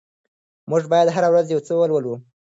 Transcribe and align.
موږ 0.69 0.83
بايد 0.91 1.07
هره 1.15 1.29
ورځ 1.33 1.47
يو 1.53 1.61
څه 1.67 1.73
ولولو. 1.77 2.13